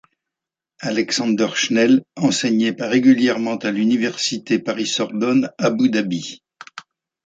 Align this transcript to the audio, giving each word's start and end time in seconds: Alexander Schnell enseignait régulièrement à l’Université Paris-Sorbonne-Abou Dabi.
Alexander 0.79 1.49
Schnell 1.53 2.01
enseignait 2.15 2.75
régulièrement 2.79 3.57
à 3.57 3.69
l’Université 3.69 4.57
Paris-Sorbonne-Abou 4.57 5.89
Dabi. 5.89 6.41